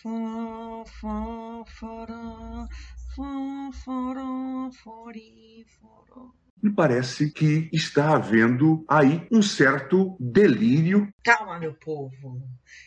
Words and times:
Fó, 0.00 0.84
fó, 0.86 1.64
foró, 1.66 2.68
fó, 3.16 3.72
foró, 3.72 4.70
fori, 4.70 5.66
foró. 5.80 6.32
Me 6.62 6.72
parece 6.72 7.32
que 7.32 7.68
está 7.72 8.14
havendo 8.14 8.84
aí 8.88 9.26
um 9.32 9.42
certo 9.42 10.16
delírio. 10.20 11.12
Calma, 11.24 11.58
meu 11.58 11.74
povo. 11.74 12.40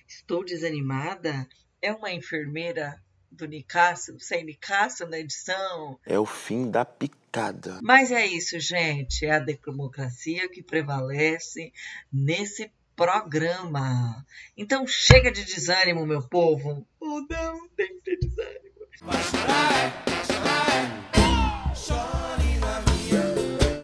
Estou 0.07 0.45
desanimada. 0.45 1.45
É 1.81 1.91
uma 1.91 2.13
enfermeira 2.13 3.03
do 3.30 3.45
Nicásio, 3.45 4.17
sem 4.17 4.45
Nicásio 4.45 5.05
na 5.05 5.19
edição. 5.19 5.99
É 6.05 6.17
o 6.17 6.25
fim 6.25 6.71
da 6.71 6.85
picada. 6.85 7.80
Mas 7.83 8.09
é 8.09 8.25
isso, 8.25 8.57
gente. 8.57 9.25
É 9.25 9.31
a 9.31 9.39
democracia 9.39 10.47
que 10.47 10.63
prevalece 10.63 11.73
nesse 12.11 12.71
programa. 13.01 14.23
Então 14.55 14.85
chega 14.85 15.31
de 15.31 15.43
desânimo, 15.43 16.05
meu 16.05 16.21
povo. 16.21 16.85
Oh, 16.99 17.25
não, 17.27 17.67
tem 17.69 17.87
que 17.95 18.01
ter 18.03 18.19
desânimo. 18.19 18.61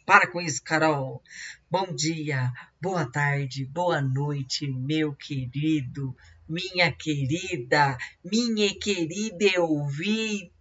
Para 0.05 0.27
com 0.27 0.39
isso, 0.39 0.61
Carol. 0.63 1.23
Bom 1.67 1.87
dia, 1.95 2.51
boa 2.79 3.09
tarde, 3.11 3.65
boa 3.65 3.99
noite, 3.99 4.67
meu 4.67 5.15
querido, 5.15 6.15
minha 6.47 6.91
querida, 6.91 7.97
minha 8.23 8.69
querida 8.79 9.61
ouvinte 9.61 10.51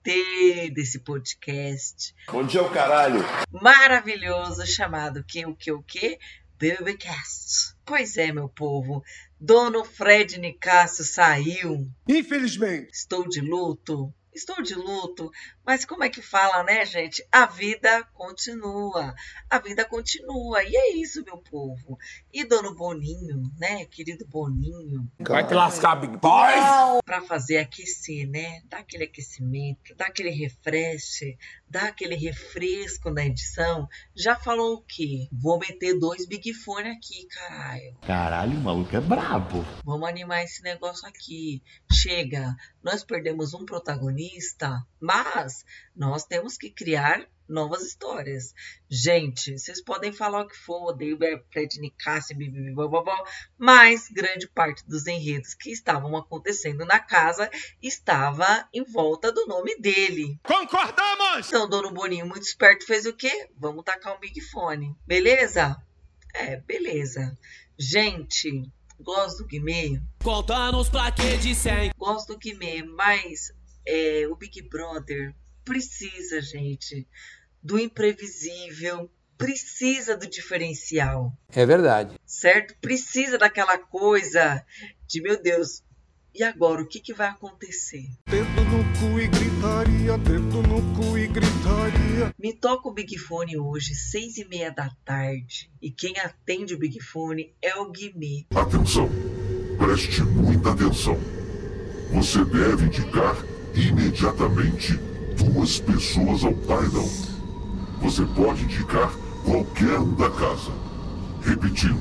desse 0.74 0.98
podcast 1.00 2.14
Bom 2.28 2.44
dia, 2.44 2.62
o 2.62 2.70
caralho. 2.70 3.20
maravilhoso 3.52 4.66
chamado 4.66 5.22
que 5.22 5.44
o 5.44 5.54
que 5.54 5.70
o 5.70 5.82
que 5.82 6.18
Bebecast. 6.58 7.74
Pois 7.84 8.16
é, 8.16 8.32
meu 8.32 8.48
povo, 8.48 9.02
Dono 9.40 9.84
Fred 9.84 10.38
Nicásio 10.40 11.04
saiu. 11.04 11.86
Infelizmente. 12.08 12.90
Estou 12.92 13.28
de 13.28 13.40
luto. 13.40 14.12
Estou 14.34 14.60
de 14.62 14.74
luto, 14.74 15.30
mas 15.64 15.86
como 15.86 16.04
é 16.04 16.10
que 16.10 16.20
fala, 16.20 16.62
né, 16.62 16.84
gente? 16.84 17.26
A 17.32 17.46
vida 17.46 18.04
continua. 18.12 19.14
A 19.48 19.58
vida 19.58 19.82
continua. 19.82 20.62
E 20.62 20.76
é 20.76 20.92
isso, 20.96 21.24
meu 21.24 21.38
povo. 21.38 21.96
E 22.30 22.44
Dono 22.44 22.74
Boninho, 22.74 23.50
né? 23.58 23.86
Querido 23.86 24.26
Boninho, 24.26 25.10
Vai 25.20 25.46
te 25.46 25.54
lascar, 25.54 25.96
Big 25.96 26.18
Boy. 26.18 26.52
para 27.02 27.22
fazer 27.22 27.56
aquecer, 27.56 28.28
né? 28.28 28.60
Dar 28.66 28.80
aquele 28.80 29.04
aquecimento, 29.04 29.94
dar 29.96 30.08
aquele 30.08 30.28
refresh, 30.28 31.20
dar 31.68 31.88
aquele 31.88 32.14
refresco 32.14 33.10
na 33.10 33.26
edição. 33.26 33.88
Já 34.14 34.36
falou 34.36 34.74
o 34.74 34.82
quê? 34.82 35.28
Vou 35.32 35.58
meter 35.58 35.98
dois 35.98 36.26
Big 36.26 36.52
Fone 36.54 36.90
aqui, 36.90 37.26
caralho. 37.26 37.96
Caralho, 38.06 38.58
o 38.58 38.62
maluco 38.62 38.96
é 38.96 39.00
brabo. 39.00 39.64
Vamos 39.84 40.08
animar 40.08 40.44
esse 40.44 40.62
negócio 40.62 41.06
aqui. 41.08 41.62
Chega, 41.90 42.54
nós 42.82 43.04
perdemos 43.04 43.54
um 43.54 43.64
protagonista, 43.64 44.82
mas 45.00 45.64
nós 45.94 46.24
temos 46.24 46.56
que 46.56 46.70
criar 46.70 47.26
novas 47.48 47.82
histórias. 47.82 48.54
Gente, 48.88 49.58
vocês 49.58 49.82
podem 49.82 50.12
falar 50.12 50.42
o 50.42 50.48
que 50.48 50.56
for, 50.56 50.90
odeio 50.90 51.18
Fred 51.50 51.80
Nicásio, 51.80 52.36
bibibibobobó, 52.36 53.24
mas 53.58 54.08
grande 54.08 54.48
parte 54.48 54.86
dos 54.86 55.06
enredos 55.06 55.54
que 55.54 55.70
estavam 55.70 56.16
acontecendo 56.16 56.84
na 56.84 56.98
casa 56.98 57.50
estava 57.82 58.68
em 58.72 58.84
volta 58.84 59.32
do 59.32 59.46
nome 59.46 59.76
dele. 59.78 60.38
Concordamos! 60.42 61.48
Então, 61.48 61.68
Dono 61.68 61.92
Boninho, 61.92 62.26
muito 62.26 62.44
esperto, 62.44 62.86
fez 62.86 63.06
o 63.06 63.12
quê? 63.12 63.48
Vamos 63.56 63.84
tacar 63.84 64.16
um 64.16 64.20
Big 64.20 64.40
Fone. 64.40 64.96
Beleza? 65.06 65.76
É, 66.34 66.56
beleza. 66.58 67.36
Gente, 67.78 68.70
gosto 69.00 69.38
do 69.38 69.46
Guimê. 69.46 70.00
Conta 70.22 70.70
nos 70.72 70.88
plaquês 70.88 71.42
de 71.42 71.54
100. 71.54 71.92
Gosto 71.96 72.34
do 72.34 72.38
Guimê, 72.38 72.82
mas 72.82 73.52
é, 73.86 74.26
o 74.28 74.36
Big 74.36 74.62
Brother 74.62 75.34
precisa, 75.64 76.40
gente, 76.40 77.06
do 77.66 77.78
imprevisível, 77.80 79.10
precisa 79.36 80.16
do 80.16 80.26
diferencial, 80.28 81.32
É 81.52 81.66
verdade. 81.66 82.14
certo? 82.24 82.76
Precisa 82.80 83.36
daquela 83.36 83.76
coisa 83.76 84.64
de, 85.08 85.20
meu 85.20 85.42
Deus, 85.42 85.82
e 86.32 86.44
agora 86.44 86.80
o 86.82 86.86
que, 86.86 87.00
que 87.00 87.12
vai 87.12 87.28
acontecer? 87.28 88.06
Dedo 88.28 88.46
no 88.46 88.84
cu 89.00 89.18
e 89.18 89.26
gritaria, 89.26 90.16
dedo 90.18 90.62
no 90.62 90.94
cu 90.94 91.18
e 91.18 91.26
gritaria. 91.26 92.32
Me 92.38 92.52
toca 92.52 92.88
o 92.88 92.92
Big 92.94 93.18
Fone 93.18 93.58
hoje, 93.58 93.94
seis 93.96 94.36
e 94.36 94.44
meia 94.44 94.70
da 94.70 94.88
tarde, 95.04 95.68
e 95.82 95.90
quem 95.90 96.14
atende 96.20 96.74
o 96.74 96.78
Big 96.78 97.00
Fone 97.00 97.52
é 97.60 97.74
o 97.74 97.90
Guimê. 97.90 98.46
Atenção, 98.54 99.08
preste 99.76 100.22
muita 100.22 100.70
atenção. 100.72 101.18
Você 102.12 102.44
deve 102.44 102.84
indicar 102.86 103.36
imediatamente 103.74 104.92
duas 105.36 105.80
pessoas 105.80 106.44
ao 106.44 106.54
paredão. 106.54 107.35
Você 108.06 108.24
pode 108.36 108.62
indicar 108.62 109.10
qualquer 109.44 109.98
um 109.98 110.14
da 110.14 110.30
casa. 110.30 110.70
Repetindo, 111.42 112.00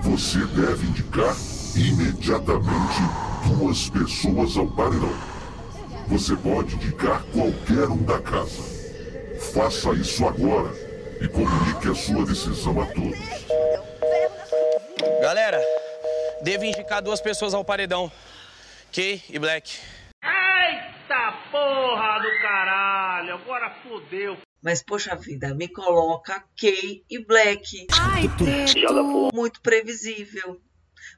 você 0.00 0.38
deve 0.38 0.86
indicar 0.86 1.36
imediatamente 1.76 3.02
duas 3.46 3.90
pessoas 3.90 4.56
ao 4.56 4.66
paredão. 4.68 5.12
Você 6.06 6.34
pode 6.34 6.76
indicar 6.76 7.22
qualquer 7.24 7.90
um 7.90 8.02
da 8.04 8.18
casa. 8.22 8.62
Faça 9.52 9.92
isso 9.92 10.26
agora 10.26 10.72
e 11.20 11.28
comunique 11.28 11.90
a 11.90 11.94
sua 11.94 12.24
decisão 12.24 12.80
a 12.80 12.86
todos. 12.86 13.18
Galera, 15.20 15.60
devo 16.42 16.64
indicar 16.64 17.02
duas 17.02 17.20
pessoas 17.20 17.52
ao 17.52 17.62
paredão. 17.62 18.10
Kay 18.90 19.22
e 19.28 19.38
Black. 19.38 19.78
Eita 20.24 21.34
porra 21.52 22.18
do 22.18 22.40
caralho, 22.40 23.34
agora 23.34 23.70
fodeu. 23.82 24.47
Mas, 24.62 24.82
poxa 24.82 25.14
vida, 25.14 25.54
me 25.54 25.68
coloca 25.68 26.44
Kay 26.56 27.04
e 27.08 27.18
Black. 27.24 27.86
Muito 29.32 29.60
previsível. 29.60 30.60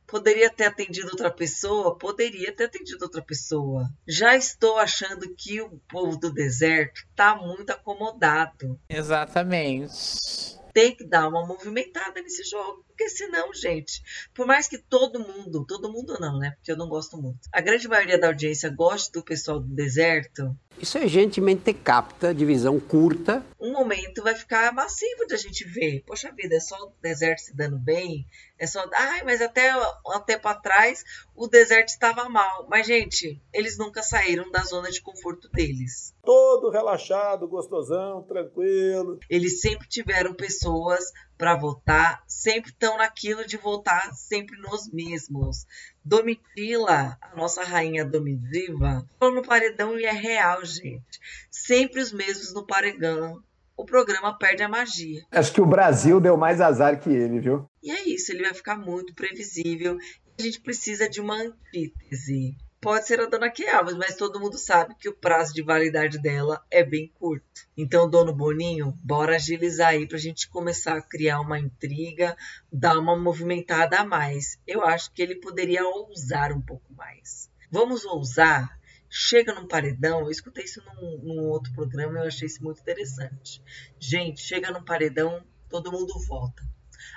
Poderia 0.06 0.50
ter 0.50 0.64
atendido 0.64 1.08
outra 1.08 1.30
pessoa? 1.30 1.96
Poderia 1.96 2.52
ter 2.52 2.64
atendido 2.64 3.04
outra 3.04 3.22
pessoa. 3.22 3.88
Já 4.06 4.36
estou 4.36 4.76
achando 4.76 5.34
que 5.36 5.60
o 5.62 5.78
povo 5.88 6.16
do 6.16 6.32
deserto 6.32 7.06
tá 7.14 7.36
muito 7.36 7.70
acomodado. 7.70 8.78
Exatamente. 8.88 10.58
Tem 10.72 10.94
que 10.94 11.04
dar 11.04 11.28
uma 11.28 11.46
movimentada 11.46 12.20
nesse 12.20 12.44
jogo. 12.44 12.84
Porque 13.00 13.16
senão, 13.16 13.54
gente, 13.54 14.02
por 14.34 14.46
mais 14.46 14.68
que 14.68 14.76
todo 14.76 15.18
mundo, 15.18 15.64
todo 15.66 15.90
mundo 15.90 16.18
não, 16.20 16.38
né? 16.38 16.50
Porque 16.56 16.70
eu 16.70 16.76
não 16.76 16.86
gosto 16.86 17.16
muito. 17.16 17.38
A 17.50 17.62
grande 17.62 17.88
maioria 17.88 18.18
da 18.18 18.26
audiência 18.26 18.68
goste 18.68 19.10
do 19.10 19.24
pessoal 19.24 19.58
do 19.58 19.74
deserto, 19.74 20.54
Isso 20.78 20.98
é 20.98 21.08
gente 21.08 21.40
mente 21.40 21.72
capta, 21.72 22.34
de 22.34 22.44
visão 22.44 22.78
curta. 22.78 23.42
um 23.58 23.72
momento 23.72 24.22
vai 24.22 24.34
ficar 24.34 24.70
massivo 24.74 25.26
de 25.26 25.32
a 25.32 25.38
gente 25.38 25.64
ver. 25.64 26.02
Poxa 26.06 26.30
vida, 26.30 26.56
é 26.56 26.60
só 26.60 26.76
o 26.76 26.92
deserto 27.00 27.40
se 27.40 27.56
dando 27.56 27.78
bem? 27.78 28.26
É 28.58 28.66
só. 28.66 28.84
Ai, 28.94 29.22
mas 29.24 29.40
até 29.40 29.74
um 30.06 30.20
tempo 30.20 30.46
atrás 30.46 31.02
o 31.34 31.48
deserto 31.48 31.88
estava 31.88 32.28
mal. 32.28 32.66
Mas, 32.68 32.86
gente, 32.86 33.40
eles 33.50 33.78
nunca 33.78 34.02
saíram 34.02 34.50
da 34.50 34.60
zona 34.60 34.91
de 34.91 35.00
conforto 35.00 35.48
deles. 35.50 36.14
Todo 36.22 36.68
relaxado, 36.68 37.48
gostosão, 37.48 38.22
tranquilo. 38.24 39.18
Eles 39.30 39.62
sempre 39.62 39.88
tiveram 39.88 40.34
pessoas 40.34 41.03
para 41.41 41.57
votar, 41.57 42.22
sempre 42.27 42.71
estão 42.71 42.98
naquilo 42.98 43.47
de 43.47 43.57
votar 43.57 44.13
sempre 44.13 44.60
nos 44.60 44.92
mesmos. 44.92 45.66
Domitila, 46.04 47.16
a 47.19 47.34
nossa 47.34 47.65
rainha 47.65 48.04
Domitiva, 48.04 49.09
falou 49.19 49.37
no 49.37 49.42
paredão 49.42 49.98
e 49.98 50.04
é 50.04 50.13
real, 50.13 50.63
gente. 50.66 51.19
Sempre 51.51 52.03
os 52.03 52.13
mesmos 52.13 52.53
no 52.53 52.66
paredão. 52.66 53.42
O 53.75 53.87
programa 53.87 54.37
perde 54.37 54.63
a 54.63 54.69
magia. 54.69 55.25
Acho 55.33 55.54
que 55.54 55.63
o 55.63 55.66
Brasil 55.66 56.21
deu 56.21 56.37
mais 56.37 56.60
azar 56.60 57.01
que 57.01 57.09
ele, 57.09 57.41
viu? 57.41 57.65
E 57.83 57.91
é 57.91 58.07
isso, 58.07 58.33
ele 58.33 58.42
vai 58.42 58.53
ficar 58.53 58.77
muito 58.77 59.15
previsível. 59.15 59.97
A 60.39 60.42
gente 60.42 60.60
precisa 60.60 61.09
de 61.09 61.22
uma 61.22 61.37
antítese. 61.37 62.54
Pode 62.80 63.06
ser 63.06 63.21
a 63.21 63.27
dona 63.27 63.50
Quiabas, 63.50 63.94
mas 63.94 64.16
todo 64.16 64.41
mundo 64.41 64.56
sabe 64.56 64.94
que 64.94 65.09
o 65.09 65.15
prazo 65.15 65.53
de 65.53 65.62
validade 65.62 66.18
dela 66.18 66.65
é 66.71 66.82
bem 66.82 67.09
curto. 67.09 67.68
Então, 67.77 68.09
dono 68.09 68.32
Boninho, 68.32 68.98
bora 69.03 69.36
agilizar 69.36 69.88
aí 69.88 70.09
pra 70.09 70.16
gente 70.16 70.48
começar 70.48 70.97
a 70.97 71.03
criar 71.03 71.41
uma 71.41 71.59
intriga, 71.59 72.34
dar 72.72 72.98
uma 72.98 73.18
movimentada 73.18 73.98
a 73.98 74.04
mais. 74.04 74.59
Eu 74.66 74.82
acho 74.82 75.12
que 75.12 75.21
ele 75.21 75.34
poderia 75.34 75.86
ousar 75.86 76.53
um 76.53 76.62
pouco 76.62 76.91
mais. 76.94 77.50
Vamos 77.71 78.04
ousar 78.06 78.80
chega 79.10 79.53
num 79.53 79.66
paredão, 79.66 80.21
eu 80.21 80.30
escutei 80.30 80.65
isso 80.65 80.80
num, 80.84 81.18
num 81.18 81.48
outro 81.48 81.72
programa 81.72 82.18
e 82.18 82.22
eu 82.22 82.28
achei 82.28 82.47
isso 82.47 82.62
muito 82.62 82.80
interessante. 82.80 83.60
Gente, 83.98 84.41
chega 84.41 84.71
num 84.71 84.84
paredão, 84.84 85.44
todo 85.68 85.91
mundo 85.91 86.15
vota. 86.28 86.62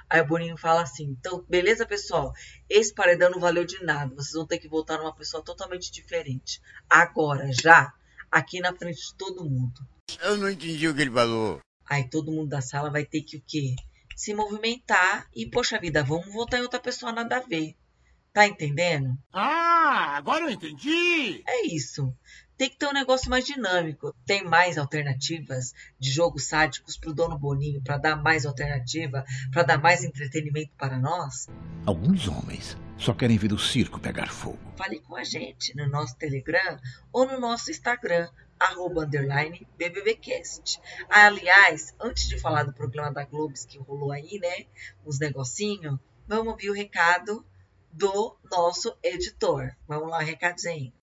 Aí 0.09 0.21
o 0.21 0.27
Boninho 0.27 0.57
fala 0.57 0.81
assim: 0.81 1.05
então, 1.05 1.45
beleza, 1.49 1.85
pessoal, 1.85 2.33
esse 2.69 2.93
paredão 2.93 3.29
não 3.29 3.39
valeu 3.39 3.65
de 3.65 3.83
nada, 3.83 4.13
vocês 4.15 4.33
vão 4.33 4.45
ter 4.45 4.57
que 4.57 4.67
votar 4.67 4.97
numa 4.97 5.15
pessoa 5.15 5.43
totalmente 5.43 5.91
diferente. 5.91 6.61
Agora, 6.89 7.51
já, 7.51 7.93
aqui 8.31 8.59
na 8.59 8.73
frente 8.73 9.01
de 9.01 9.15
todo 9.15 9.43
mundo. 9.43 9.81
Eu 10.21 10.37
não 10.37 10.49
entendi 10.49 10.87
o 10.87 10.95
que 10.95 11.01
ele 11.01 11.11
falou. 11.11 11.59
Aí 11.85 12.09
todo 12.09 12.31
mundo 12.31 12.49
da 12.49 12.61
sala 12.61 12.89
vai 12.89 13.05
ter 13.05 13.21
que 13.21 13.37
o 13.37 13.43
quê? 13.45 13.75
Se 14.15 14.33
movimentar 14.33 15.27
e, 15.35 15.49
poxa 15.49 15.79
vida, 15.79 16.03
vamos 16.03 16.31
votar 16.33 16.59
em 16.59 16.63
outra 16.63 16.79
pessoa 16.79 17.11
nada 17.11 17.37
a 17.37 17.41
ver. 17.41 17.75
Tá 18.31 18.47
entendendo? 18.47 19.15
Ah, 19.31 20.15
agora 20.17 20.45
eu 20.45 20.49
entendi! 20.49 21.43
É 21.47 21.67
isso. 21.67 22.11
Tem 22.63 22.69
que 22.69 22.77
ter 22.77 22.87
um 22.87 22.93
negócio 22.93 23.29
mais 23.29 23.45
dinâmico. 23.45 24.15
Tem 24.25 24.41
mais 24.41 24.77
alternativas 24.77 25.73
de 25.99 26.09
jogos 26.09 26.47
sádicos 26.47 26.95
pro 26.95 27.13
dono 27.13 27.37
Boninho 27.37 27.83
para 27.83 27.97
dar 27.97 28.15
mais 28.15 28.45
alternativa, 28.45 29.25
para 29.51 29.63
dar 29.63 29.77
mais 29.77 30.01
entretenimento 30.01 30.71
para 30.77 30.97
nós? 30.97 31.49
Alguns 31.85 32.25
homens 32.29 32.77
só 32.97 33.13
querem 33.13 33.37
ver 33.37 33.51
o 33.51 33.59
circo 33.59 33.99
pegar 33.99 34.31
fogo. 34.31 34.59
Fale 34.77 35.01
com 35.01 35.13
a 35.17 35.25
gente 35.25 35.75
no 35.75 35.89
nosso 35.89 36.15
Telegram 36.15 36.79
ou 37.11 37.27
no 37.27 37.37
nosso 37.37 37.69
Instagram, 37.69 38.29
arroba 38.57 39.03
underline 39.03 39.67
BBBcast. 39.77 40.79
Aliás, 41.09 41.93
antes 41.99 42.29
de 42.29 42.39
falar 42.39 42.63
do 42.63 42.71
programa 42.71 43.11
da 43.11 43.25
Globes 43.25 43.65
que 43.65 43.77
rolou 43.77 44.13
aí, 44.13 44.39
né, 44.39 44.67
uns 45.05 45.19
negocinho, 45.19 45.99
vamos 46.25 46.47
ouvir 46.47 46.69
o 46.69 46.73
recado 46.73 47.45
do 47.91 48.37
nosso 48.49 48.97
editor. 49.03 49.75
Vamos 49.85 50.09
lá, 50.09 50.21
recadinho. 50.21 50.93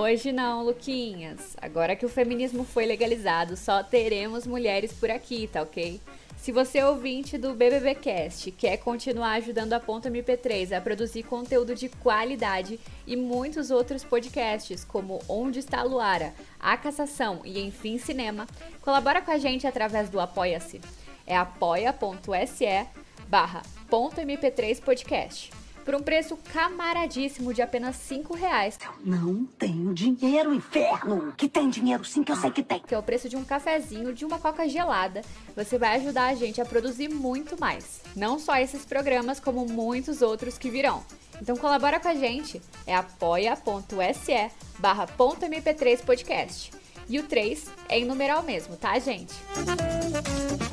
Hoje 0.00 0.32
não, 0.32 0.64
Luquinhas. 0.64 1.54
Agora 1.60 1.94
que 1.94 2.06
o 2.06 2.08
feminismo 2.08 2.64
foi 2.64 2.86
legalizado, 2.86 3.54
só 3.54 3.82
teremos 3.82 4.46
mulheres 4.46 4.94
por 4.94 5.10
aqui, 5.10 5.46
tá 5.46 5.60
ok? 5.60 6.00
Se 6.38 6.50
você 6.50 6.78
é 6.78 6.86
ouvinte 6.86 7.36
do 7.36 7.52
BBBcast 7.52 8.50
quer 8.52 8.78
continuar 8.78 9.32
ajudando 9.32 9.74
a 9.74 9.78
Ponta 9.78 10.10
MP3 10.10 10.74
a 10.74 10.80
produzir 10.80 11.24
conteúdo 11.24 11.74
de 11.74 11.90
qualidade 11.90 12.80
e 13.06 13.14
muitos 13.14 13.70
outros 13.70 14.02
podcasts, 14.02 14.86
como 14.86 15.20
Onde 15.28 15.58
está 15.58 15.80
a 15.80 15.84
Luara, 15.84 16.32
A 16.58 16.78
Cassação 16.78 17.42
e 17.44 17.60
Enfim 17.60 17.98
Cinema, 17.98 18.46
colabora 18.80 19.20
com 19.20 19.30
a 19.30 19.36
gente 19.36 19.66
através 19.66 20.08
do 20.08 20.18
Apoia-se. 20.18 20.80
É 21.26 21.36
apoia.se 21.36 22.86
barra 23.28 23.60
.mp3 23.90 24.80
podcast 24.80 25.59
por 25.90 25.96
um 25.96 26.02
preço 26.04 26.38
camaradíssimo 26.52 27.52
de 27.52 27.60
apenas 27.60 27.96
5 27.96 28.32
reais. 28.32 28.78
Não 29.04 29.44
tenho 29.44 29.92
dinheiro, 29.92 30.54
inferno! 30.54 31.34
Que 31.36 31.48
tem 31.48 31.68
dinheiro 31.68 32.04
sim, 32.04 32.22
que 32.22 32.30
eu 32.30 32.36
sei 32.36 32.52
que 32.52 32.62
tem. 32.62 32.78
Que 32.78 32.94
é 32.94 32.98
o 32.98 33.02
preço 33.02 33.28
de 33.28 33.36
um 33.36 33.42
cafezinho, 33.42 34.12
de 34.12 34.24
uma 34.24 34.38
coca 34.38 34.68
gelada. 34.68 35.22
Você 35.56 35.78
vai 35.78 35.96
ajudar 35.96 36.26
a 36.26 36.34
gente 36.36 36.60
a 36.60 36.64
produzir 36.64 37.08
muito 37.08 37.58
mais. 37.58 38.02
Não 38.14 38.38
só 38.38 38.56
esses 38.58 38.84
programas, 38.84 39.40
como 39.40 39.66
muitos 39.66 40.22
outros 40.22 40.56
que 40.56 40.70
virão. 40.70 41.02
Então 41.42 41.56
colabora 41.56 41.98
com 41.98 42.06
a 42.06 42.14
gente. 42.14 42.62
É 42.86 42.94
apoia.se 42.94 44.52
barra 44.78 45.08
.mp3 45.08 46.04
podcast. 46.04 46.70
E 47.08 47.18
o 47.18 47.24
3 47.24 47.66
é 47.88 47.98
em 47.98 48.04
numeral 48.04 48.44
mesmo, 48.44 48.76
tá, 48.76 48.96
gente? 49.00 49.34
Gente, 49.56 50.69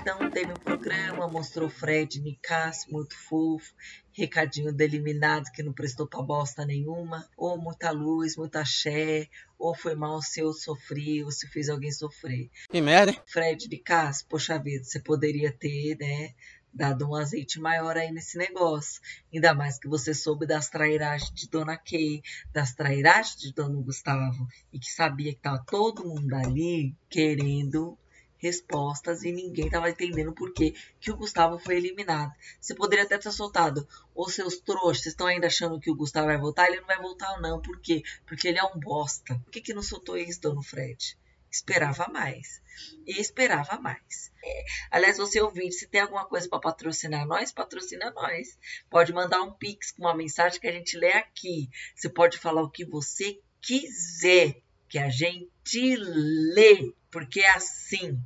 então 0.00 0.30
teve 0.30 0.52
um 0.52 0.56
programa, 0.56 1.28
mostrou 1.28 1.68
Fred 1.68 2.20
Nicasso, 2.20 2.90
muito 2.90 3.16
fofo, 3.16 3.74
recadinho 4.12 4.72
do 4.72 4.80
eliminado 4.80 5.50
que 5.52 5.62
não 5.62 5.72
prestou 5.72 6.06
pra 6.06 6.22
bosta 6.22 6.64
nenhuma, 6.64 7.28
ou 7.36 7.58
muita 7.60 7.90
luz, 7.90 8.36
muita 8.36 8.60
axé, 8.60 9.28
ou 9.58 9.74
foi 9.74 9.94
mal 9.94 10.22
se 10.22 10.40
eu 10.40 10.52
sofri, 10.52 11.22
ou 11.22 11.30
se 11.30 11.46
fiz 11.48 11.68
alguém 11.68 11.92
sofrer. 11.92 12.50
Que 12.70 12.80
merda, 12.80 13.12
hein? 13.12 13.20
Fred 13.26 13.68
Nicasso, 13.68 14.26
poxa 14.26 14.58
vida, 14.58 14.84
você 14.84 15.00
poderia 15.00 15.52
ter, 15.52 15.96
né, 15.98 16.34
dado 16.72 17.08
um 17.08 17.14
azeite 17.14 17.60
maior 17.60 17.96
aí 17.96 18.10
nesse 18.10 18.38
negócio. 18.38 19.00
Ainda 19.32 19.54
mais 19.54 19.78
que 19.78 19.88
você 19.88 20.14
soube 20.14 20.46
das 20.46 20.68
trairagens 20.68 21.32
de 21.32 21.48
Dona 21.48 21.76
Kay, 21.76 22.22
das 22.52 22.72
trairagens 22.74 23.36
de 23.36 23.52
Dona 23.52 23.80
Gustavo, 23.82 24.46
e 24.72 24.78
que 24.78 24.90
sabia 24.90 25.34
que 25.34 25.40
tava 25.40 25.62
todo 25.66 26.04
mundo 26.04 26.32
ali 26.34 26.96
querendo 27.10 27.98
respostas 28.42 29.22
e 29.22 29.30
ninguém 29.30 29.70
tava 29.70 29.88
entendendo 29.88 30.32
por 30.32 30.52
que, 30.52 30.74
o 31.08 31.16
Gustavo 31.16 31.58
foi 31.60 31.76
eliminado. 31.76 32.32
Você 32.60 32.74
poderia 32.74 33.04
até 33.04 33.16
ter 33.16 33.30
soltado, 33.30 33.86
ô 34.12 34.28
seus 34.28 34.58
trouxas, 34.58 35.06
estão 35.06 35.28
ainda 35.28 35.46
achando 35.46 35.78
que 35.78 35.90
o 35.90 35.94
Gustavo 35.94 36.26
vai 36.26 36.36
voltar? 36.36 36.66
Ele 36.66 36.80
não 36.80 36.86
vai 36.86 37.00
voltar 37.00 37.40
não, 37.40 37.62
por 37.62 37.80
quê? 37.80 38.02
Porque 38.26 38.48
ele 38.48 38.58
é 38.58 38.64
um 38.64 38.80
bosta. 38.80 39.38
Por 39.38 39.50
que, 39.52 39.60
que 39.60 39.72
não 39.72 39.82
soltou 39.82 40.18
isso, 40.18 40.40
Dono 40.40 40.60
Fred? 40.60 41.16
Esperava 41.48 42.08
mais. 42.08 42.60
E 43.06 43.20
esperava 43.20 43.78
mais. 43.78 44.32
É. 44.42 44.64
Aliás, 44.90 45.18
você 45.18 45.40
ouvinte, 45.40 45.74
se 45.74 45.86
tem 45.86 46.00
alguma 46.00 46.24
coisa 46.24 46.48
para 46.48 46.58
patrocinar 46.58 47.26
nós, 47.26 47.52
patrocina 47.52 48.10
nós. 48.10 48.58
Pode 48.90 49.12
mandar 49.12 49.42
um 49.42 49.52
pix 49.52 49.92
com 49.92 50.02
uma 50.02 50.16
mensagem 50.16 50.58
que 50.58 50.66
a 50.66 50.72
gente 50.72 50.96
lê 50.96 51.12
aqui. 51.12 51.68
Você 51.94 52.08
pode 52.08 52.38
falar 52.38 52.62
o 52.62 52.70
que 52.70 52.84
você 52.84 53.38
quiser, 53.60 54.62
que 54.88 54.98
a 54.98 55.10
gente 55.10 55.94
lê. 55.96 56.92
Porque 57.12 57.40
é 57.40 57.50
assim, 57.50 58.18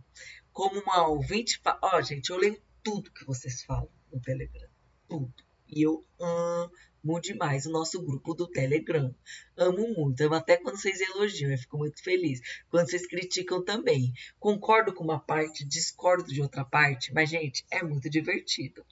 como 0.53 0.81
uma 0.81 1.09
ouvinte. 1.09 1.61
Ó, 1.83 1.99
oh, 1.99 2.03
gente, 2.03 2.31
eu 2.31 2.39
leio 2.39 2.63
tudo 2.83 3.11
que 3.11 3.27
vocês 3.27 3.63
falam 3.63 3.91
no 4.11 4.21
Telegram. 4.21 4.69
Tudo. 5.09 5.35
E 5.69 5.85
eu 5.85 6.07
amo 6.21 7.21
demais 7.21 7.67
o 7.67 7.73
nosso 7.73 8.01
grupo 8.01 8.33
do 8.33 8.47
Telegram. 8.47 9.13
Amo 9.57 9.93
muito. 9.93 10.21
Amo 10.23 10.37
até 10.37 10.57
quando 10.57 10.81
vocês 10.81 11.01
elogiam. 11.01 11.51
Eu 11.51 11.59
fico 11.59 11.77
muito 11.77 12.03
feliz. 12.03 12.41
Quando 12.71 12.89
vocês 12.89 13.07
criticam 13.07 13.65
também. 13.65 14.13
Concordo 14.39 14.95
com 14.95 15.03
uma 15.03 15.19
parte, 15.19 15.67
discordo 15.67 16.33
de 16.33 16.41
outra 16.41 16.65
parte. 16.65 17.13
Mas, 17.13 17.29
gente, 17.29 17.67
é 17.71 17.83
muito 17.83 18.09
divertido. 18.09 18.87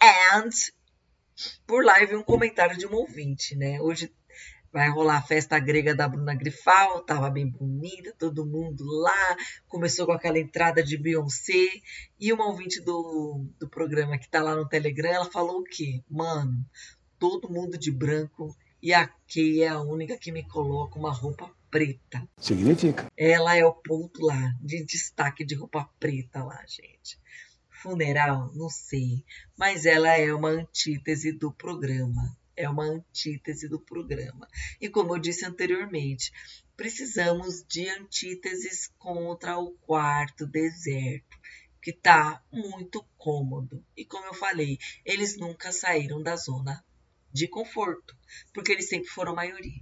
And 0.00 0.50
por 1.66 1.84
vi 2.06 2.14
um 2.14 2.22
comentário 2.22 2.76
de 2.76 2.86
um 2.86 2.94
ouvinte, 2.94 3.56
né? 3.56 3.80
Hoje 3.80 4.12
vai 4.72 4.88
rolar 4.88 5.18
a 5.18 5.22
festa 5.22 5.58
grega 5.58 5.94
da 5.94 6.08
Bruna 6.08 6.34
Grifal, 6.34 7.04
tava 7.04 7.28
bem 7.28 7.46
bonita, 7.46 8.14
todo 8.18 8.46
mundo 8.46 8.84
lá, 8.84 9.36
começou 9.68 10.06
com 10.06 10.12
aquela 10.12 10.38
entrada 10.38 10.82
de 10.82 10.96
Beyoncé, 10.96 11.68
e 12.18 12.32
uma 12.32 12.46
ouvinte 12.46 12.80
do, 12.80 13.46
do 13.60 13.68
programa 13.68 14.18
que 14.18 14.30
tá 14.30 14.42
lá 14.42 14.56
no 14.56 14.66
Telegram, 14.66 15.10
ela 15.10 15.30
falou 15.30 15.60
o 15.60 15.64
quê? 15.64 16.02
Mano, 16.08 16.64
todo 17.18 17.50
mundo 17.50 17.76
de 17.76 17.90
branco, 17.90 18.56
e 18.82 18.94
a 18.94 19.06
Kay 19.06 19.62
é 19.62 19.68
a 19.68 19.80
única 19.80 20.16
que 20.16 20.32
me 20.32 20.42
coloca 20.48 20.98
uma 20.98 21.12
roupa 21.12 21.50
preta. 21.70 22.26
Significa. 22.38 23.12
Ela 23.16 23.56
é 23.56 23.64
o 23.64 23.74
ponto 23.74 24.24
lá, 24.24 24.54
de 24.60 24.84
destaque 24.84 25.44
de 25.44 25.54
roupa 25.54 25.88
preta 26.00 26.42
lá, 26.42 26.64
gente. 26.66 27.20
Funeral, 27.68 28.52
não 28.54 28.70
sei, 28.70 29.24
mas 29.58 29.84
ela 29.84 30.16
é 30.16 30.32
uma 30.32 30.48
antítese 30.48 31.32
do 31.32 31.52
programa 31.52 32.36
é 32.56 32.68
uma 32.68 32.84
antítese 32.84 33.68
do 33.68 33.80
programa. 33.80 34.48
E 34.80 34.88
como 34.88 35.14
eu 35.14 35.18
disse 35.18 35.44
anteriormente, 35.44 36.32
precisamos 36.76 37.64
de 37.66 37.88
antíteses 37.88 38.90
contra 38.98 39.58
o 39.58 39.72
quarto 39.72 40.46
deserto, 40.46 41.38
que 41.80 41.90
está 41.90 42.42
muito 42.52 43.04
cômodo. 43.18 43.84
E 43.96 44.04
como 44.04 44.26
eu 44.26 44.34
falei, 44.34 44.78
eles 45.04 45.36
nunca 45.36 45.72
saíram 45.72 46.22
da 46.22 46.36
zona 46.36 46.84
de 47.32 47.48
conforto, 47.48 48.16
porque 48.52 48.72
eles 48.72 48.88
sempre 48.88 49.08
foram 49.08 49.34
maioria. 49.34 49.80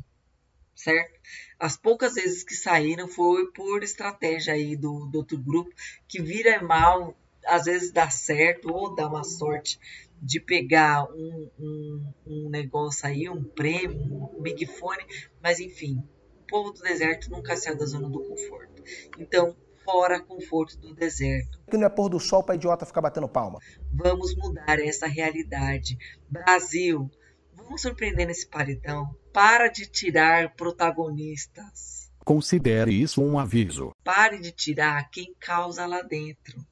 Certo? 0.75 1.21
As 1.59 1.77
poucas 1.77 2.15
vezes 2.15 2.43
que 2.43 2.55
saíram 2.55 3.07
foi 3.07 3.53
por 3.53 3.83
estratégia 3.83 4.55
aí 4.55 4.77
do, 4.77 5.07
do 5.07 5.19
outro 5.19 5.37
grupo, 5.37 5.71
que 6.09 6.23
vira 6.23 6.63
mal, 6.63 7.15
às 7.51 7.65
vezes 7.65 7.91
dá 7.91 8.09
certo 8.09 8.73
ou 8.73 8.95
dá 8.95 9.09
uma 9.09 9.25
sorte 9.25 9.79
de 10.23 10.39
pegar 10.39 11.05
um, 11.13 11.51
um, 11.59 12.13
um 12.27 12.49
negócio 12.49 13.07
aí, 13.07 13.29
um 13.29 13.43
prêmio, 13.43 14.31
um 14.37 14.41
big 14.41 14.67
fone, 14.67 15.05
mas 15.43 15.59
enfim, 15.59 16.03
o 16.43 16.47
povo 16.47 16.71
do 16.71 16.81
deserto 16.81 17.29
nunca 17.29 17.57
saiu 17.57 17.77
da 17.77 17.87
zona 17.87 18.09
do 18.09 18.21
conforto. 18.21 18.83
Então, 19.19 19.57
fora 19.85 20.21
conforto 20.21 20.79
do 20.79 20.95
deserto. 20.95 21.59
Que 21.69 21.77
não 21.77 21.87
é 21.87 21.91
pôr 21.91 22.09
do 22.09 22.21
sol 22.21 22.45
para 22.45 22.55
idiota 22.55 22.87
ficar 22.87 23.01
batendo 23.01 23.29
palma. 23.29 23.59
Vamos 23.93 24.37
mudar 24.37 24.79
essa 24.79 25.09
realidade. 25.09 25.99
Brasil, 26.29 27.11
vamos 27.55 27.83
surpreender 27.83 28.29
nesse 28.29 28.47
paredão. 28.47 29.17
Para 29.33 29.69
de 29.69 29.87
tirar 29.87 30.55
protagonistas. 30.55 32.13
Considere 32.25 32.93
isso 32.93 33.23
um 33.23 33.39
aviso. 33.39 33.93
Pare 34.05 34.39
de 34.39 34.53
tirar 34.53 35.11
quem 35.11 35.35
causa 35.41 35.87
lá 35.87 36.03
dentro 36.03 36.65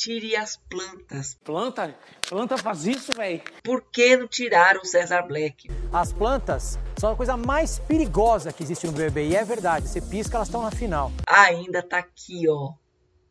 tire 0.00 0.34
as 0.34 0.56
plantas. 0.56 1.34
Planta? 1.44 1.94
Planta 2.26 2.56
faz 2.56 2.86
isso, 2.86 3.12
velho? 3.12 3.42
Por 3.62 3.82
que 3.82 4.16
não 4.16 4.26
tiraram 4.26 4.80
o 4.80 4.86
César 4.86 5.22
Black? 5.22 5.70
As 5.92 6.10
plantas 6.10 6.78
são 6.98 7.12
a 7.12 7.16
coisa 7.16 7.36
mais 7.36 7.78
perigosa 7.80 8.50
que 8.50 8.62
existe 8.62 8.86
no 8.86 8.92
BBB. 8.94 9.28
E 9.28 9.36
é 9.36 9.44
verdade, 9.44 9.86
você 9.86 10.00
pisca, 10.00 10.38
elas 10.38 10.48
estão 10.48 10.62
na 10.62 10.70
final. 10.70 11.12
Ainda 11.26 11.82
tá 11.82 11.98
aqui, 11.98 12.48
ó. 12.48 12.72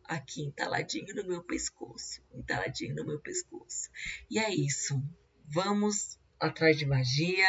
aqui 0.06 0.44
entaladinho 0.44 1.16
no 1.16 1.28
meu 1.28 1.42
pescoço, 1.42 2.22
entaladinho 2.36 2.96
no 2.96 3.06
meu 3.06 3.20
pescoço. 3.20 3.90
E 4.30 4.38
é 4.38 4.54
isso. 4.54 5.02
Vamos 5.48 6.20
atrás 6.40 6.78
de 6.78 6.86
magia. 6.86 7.48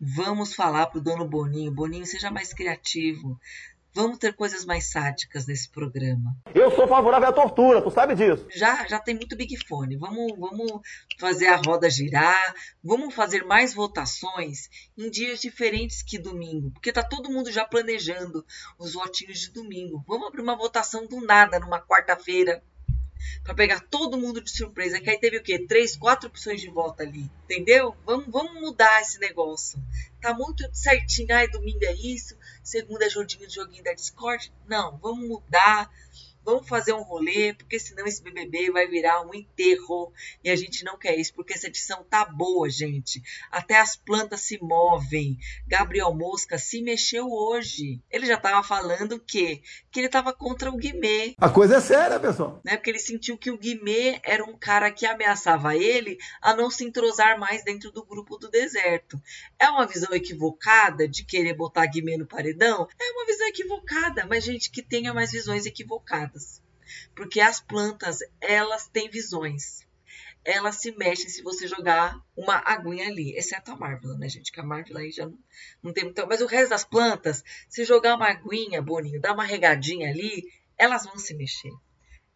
Vamos 0.00 0.54
falar 0.54 0.86
pro 0.86 1.00
dono 1.00 1.28
Boninho, 1.28 1.72
Boninho, 1.72 2.06
seja 2.06 2.30
mais 2.30 2.52
criativo. 2.52 3.38
Vamos 3.94 4.18
ter 4.18 4.34
coisas 4.34 4.64
mais 4.64 4.90
sádicas 4.90 5.46
nesse 5.46 5.68
programa. 5.70 6.36
Eu 6.54 6.70
sou 6.70 6.86
favorável 6.86 7.28
à 7.28 7.32
tortura, 7.32 7.82
tu 7.82 7.90
sabe 7.90 8.14
disso. 8.14 8.46
Já, 8.54 8.86
já 8.86 9.00
tem 9.00 9.14
muito 9.14 9.36
Big 9.36 9.56
Fone. 9.66 9.96
Vamos, 9.96 10.38
vamos 10.38 10.80
fazer 11.18 11.46
a 11.48 11.56
roda 11.56 11.90
girar. 11.90 12.54
Vamos 12.84 13.14
fazer 13.14 13.44
mais 13.44 13.74
votações 13.74 14.68
em 14.96 15.10
dias 15.10 15.40
diferentes 15.40 16.02
que 16.02 16.18
domingo. 16.18 16.70
Porque 16.70 16.92
tá 16.92 17.02
todo 17.02 17.30
mundo 17.30 17.50
já 17.50 17.64
planejando 17.64 18.44
os 18.78 18.92
votinhos 18.92 19.40
de 19.40 19.50
domingo. 19.50 20.04
Vamos 20.06 20.28
abrir 20.28 20.42
uma 20.42 20.56
votação 20.56 21.06
do 21.06 21.20
nada 21.20 21.58
numa 21.58 21.80
quarta-feira 21.80 22.62
para 23.42 23.54
pegar 23.54 23.80
todo 23.80 24.18
mundo 24.18 24.42
de 24.42 24.50
surpresa. 24.50 25.00
Que 25.00 25.10
aí 25.10 25.18
teve 25.18 25.38
o 25.38 25.42
quê? 25.42 25.66
Três, 25.66 25.96
quatro 25.96 26.28
opções 26.28 26.60
de 26.60 26.70
voto 26.70 27.02
ali. 27.02 27.30
Entendeu? 27.44 27.96
Vamos, 28.04 28.26
vamos 28.28 28.60
mudar 28.60 29.00
esse 29.00 29.18
negócio. 29.18 29.82
Tá 30.20 30.34
muito 30.34 30.68
certinho. 30.72 31.34
Ai, 31.34 31.48
domingo 31.48 31.84
é 31.84 31.94
isso. 31.94 32.36
Segunda 32.68 33.06
é 33.06 33.08
de 33.46 33.54
joguinho 33.54 33.82
da 33.82 33.94
Discord. 33.94 34.52
Não, 34.66 34.98
vamos 34.98 35.26
mudar. 35.26 35.90
Vamos 36.48 36.66
fazer 36.66 36.94
um 36.94 37.02
rolê, 37.02 37.52
porque 37.52 37.78
senão 37.78 38.06
esse 38.06 38.22
BBB 38.22 38.70
vai 38.70 38.86
virar 38.86 39.20
um 39.20 39.34
enterro. 39.34 40.10
E 40.42 40.48
a 40.48 40.56
gente 40.56 40.82
não 40.82 40.96
quer 40.96 41.14
isso, 41.14 41.34
porque 41.34 41.52
essa 41.52 41.66
edição 41.66 42.02
tá 42.02 42.24
boa, 42.24 42.70
gente. 42.70 43.22
Até 43.50 43.78
as 43.78 43.96
plantas 43.96 44.40
se 44.40 44.58
movem. 44.62 45.36
Gabriel 45.66 46.14
Mosca 46.14 46.56
se 46.56 46.80
mexeu 46.80 47.30
hoje. 47.30 48.00
Ele 48.10 48.24
já 48.24 48.38
tava 48.38 48.66
falando 48.66 49.20
que 49.20 49.60
que 49.90 50.00
ele 50.00 50.08
tava 50.08 50.32
contra 50.32 50.70
o 50.70 50.76
Guimê. 50.76 51.34
A 51.38 51.50
coisa 51.50 51.76
é 51.76 51.80
séria, 51.80 52.18
pessoal. 52.18 52.62
Né? 52.64 52.76
Porque 52.76 52.90
ele 52.90 52.98
sentiu 52.98 53.36
que 53.36 53.50
o 53.50 53.58
Guimê 53.58 54.18
era 54.22 54.42
um 54.42 54.56
cara 54.56 54.90
que 54.90 55.04
ameaçava 55.04 55.76
ele 55.76 56.16
a 56.40 56.54
não 56.54 56.70
se 56.70 56.82
entrosar 56.84 57.38
mais 57.38 57.62
dentro 57.62 57.90
do 57.90 58.04
grupo 58.04 58.38
do 58.38 58.50
deserto. 58.50 59.20
É 59.58 59.68
uma 59.68 59.86
visão 59.86 60.14
equivocada 60.14 61.06
de 61.06 61.24
querer 61.24 61.52
botar 61.52 61.84
Guimê 61.86 62.16
no 62.16 62.26
paredão? 62.26 62.88
É 62.98 63.10
uma 63.12 63.26
visão 63.26 63.46
equivocada, 63.48 64.24
mas 64.26 64.44
gente 64.44 64.70
que 64.70 64.82
tenha 64.82 65.12
mais 65.12 65.30
visões 65.30 65.66
equivocadas. 65.66 66.37
Porque 67.14 67.40
as 67.40 67.60
plantas, 67.60 68.18
elas 68.40 68.88
têm 68.88 69.10
visões. 69.10 69.86
Elas 70.44 70.76
se 70.76 70.92
mexem 70.92 71.28
se 71.28 71.42
você 71.42 71.66
jogar 71.66 72.18
uma 72.34 72.62
aguinha 72.64 73.06
ali, 73.08 73.36
exceto 73.36 73.70
a 73.70 73.76
Marvel, 73.76 74.16
né, 74.16 74.28
gente? 74.28 74.50
Que 74.50 74.60
a 74.60 74.64
Marvel 74.64 74.96
aí 74.96 75.10
já 75.10 75.26
não, 75.26 75.38
não 75.82 75.92
tem 75.92 76.04
muito. 76.04 76.26
Mas 76.26 76.40
o 76.40 76.46
resto 76.46 76.70
das 76.70 76.84
plantas, 76.84 77.44
se 77.68 77.84
jogar 77.84 78.16
uma 78.16 78.30
aguinha, 78.30 78.80
Boninho, 78.80 79.20
dar 79.20 79.34
uma 79.34 79.44
regadinha 79.44 80.08
ali, 80.08 80.42
elas 80.78 81.04
vão 81.04 81.18
se 81.18 81.34
mexer. 81.34 81.72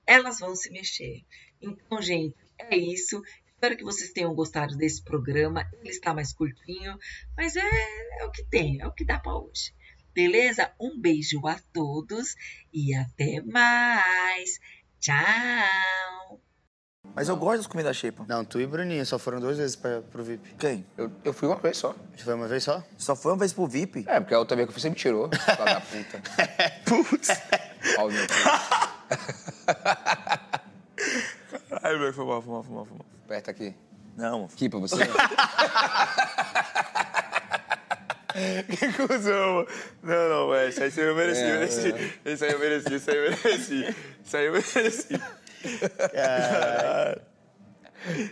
Elas 0.07 0.41
vão 0.41 0.55
se 0.55 0.71
mexer. 0.71 1.25
Então, 1.61 2.03
gente, 2.03 2.37
é 2.59 2.77
isso. 2.77 3.23
Espero 3.47 3.77
que 3.77 3.85
vocês 3.85 4.11
tenham 4.11 4.35
gostado 4.35 4.77
desse 4.77 5.03
programa. 5.03 5.65
Ele 5.75 5.91
está 5.91 6.13
mais 6.13 6.33
curtinho, 6.33 6.99
mas 7.37 7.55
é, 7.55 7.63
é 8.19 8.25
o 8.25 8.31
que 8.31 8.45
tem, 8.45 8.81
é 8.81 8.87
o 8.87 8.93
que 8.93 9.05
dá 9.05 9.21
para 9.21 9.39
hoje. 9.39 9.73
Beleza? 10.15 10.71
Um 10.81 11.01
beijo 11.01 11.47
a 11.47 11.59
todos 11.73 12.35
e 12.73 12.95
até 12.95 13.41
mais. 13.43 14.61
Tchau. 15.01 16.41
Mas 17.15 17.29
eu 17.29 17.37
gosto 17.37 17.59
das 17.59 17.67
comidas 17.67 17.97
shape. 17.97 18.23
Não, 18.27 18.45
tu 18.45 18.61
e 18.61 18.67
Bruninho 18.67 19.05
só 19.05 19.19
foram 19.19 19.39
duas 19.39 19.59
vezes 19.59 19.77
pra, 19.77 20.01
pro 20.01 20.23
VIP. 20.25 20.55
Quem? 20.59 20.87
Eu, 20.97 21.11
eu 21.25 21.33
fui 21.33 21.47
uma 21.49 21.57
vez 21.57 21.77
só. 21.77 21.95
Tu 22.17 22.25
foi 22.25 22.35
uma 22.35 22.49
vez 22.49 22.65
só? 22.65 22.83
Só 22.97 23.15
foi 23.15 23.33
uma 23.33 23.39
vez 23.39 23.53
pro 23.53 23.67
VIP? 23.67 24.05
É, 24.09 24.19
porque 24.21 24.35
a 24.35 24.39
outra 24.39 24.57
vez 24.57 24.67
que 24.67 24.71
eu 24.71 24.73
fui 24.73 24.81
você 24.81 24.89
me 24.89 24.97
tirou. 24.97 25.29
Filha 25.29 25.57
da 25.57 25.81
puta. 25.81 26.23
Putz. 27.11 27.29
Ó, 27.99 28.09
meu 28.09 28.27
Ai, 31.83 31.99
velho, 31.99 32.13
foi 32.15 32.25
mal, 32.25 32.41
foi 32.41 32.53
mal, 32.53 32.63
foi 32.63 32.75
mal, 32.75 32.85
foi 32.87 32.97
mal. 32.97 33.07
Aperta 33.25 33.51
aqui. 33.51 33.75
Não. 34.17 34.45
Aqui 34.45 34.69
pra 34.69 34.79
você. 34.79 34.97
Que 38.33 38.93
cuzão, 38.93 39.55
mano. 39.55 39.69
Não, 40.03 40.29
não, 40.29 40.51
velho. 40.51 40.69
Isso 40.69 40.83
aí 40.83 40.93
eu 40.97 41.15
mereci, 41.15 41.41
É, 41.41 41.53
mereci. 41.53 41.95
Isso 42.25 42.45
aí 42.45 42.53
eu 42.53 42.59
mereci, 42.59 42.95
isso 42.95 43.11
aí 43.11 43.17
eu 43.17 43.23
mereci. 43.31 43.97
Isso 44.25 44.37
aí 44.37 44.47
eu 44.47 44.53
mereci. 44.53 45.21
Caralho. 46.13 47.23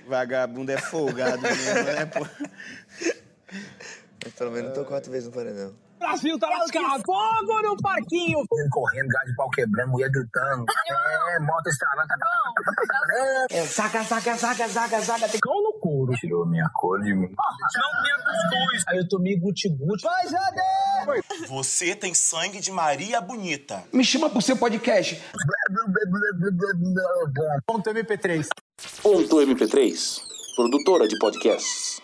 Vagabundo 0.07 0.73
é 0.73 0.79
folgado 0.79 1.41
mesmo, 1.43 1.75
né, 1.75 2.07
pô? 2.07 2.27
Mas 4.25 4.35
pelo 4.35 4.51
menos 4.51 4.75
tô 4.75 4.85
quatro 4.85 5.11
vezes 5.11 5.29
no 5.29 5.35
paredão. 5.35 5.75
Brasil 5.99 6.39
tá 6.39 6.49
lascado. 6.49 7.03
Fogo 7.05 7.63
no 7.63 7.77
parquinho. 7.77 8.39
Correndo, 8.71 9.09
gás 9.09 9.27
de 9.27 9.37
pau 9.37 9.51
quebrando, 9.51 9.91
mulher 9.91 10.11
gritando. 10.11 10.65
É, 11.29 11.39
moto 11.41 11.67
estralando. 11.69 12.09
É, 13.51 13.65
saca, 13.67 14.03
saca, 14.03 14.35
saca, 14.37 14.69
saca, 14.69 15.01
saca. 15.03 15.29
Tem 15.29 15.41
couro. 16.11 16.21
Tirou 16.21 16.47
minha 16.47 16.69
cor 16.75 17.01
de 17.01 17.15
mim. 17.15 17.29
Não 17.29 18.25
cuscuz. 18.25 18.85
Aí 18.89 18.99
eu 18.99 19.09
tomei 19.09 19.39
guti-guti. 19.39 20.03
Vai, 20.03 20.27
Jade! 20.29 21.47
Você 21.49 21.95
tem 21.95 22.15
sangue 22.15 22.61
de 22.61 22.71
Maria 22.71 23.21
Bonita. 23.21 23.83
Me 23.93 24.05
chama 24.05 24.29
pro 24.29 24.43
seu 24.43 24.57
podcast. 24.57 25.21
Ponto 27.67 27.91
MP3. 27.91 28.47
Ponto 29.03 29.37
MP3, 29.37 30.23
produtora 30.57 31.09
de 31.09 31.19
podcasts. 31.19 32.01